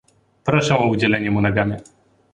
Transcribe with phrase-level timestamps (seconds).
[0.43, 1.77] Proszę o udzielenie mu nagany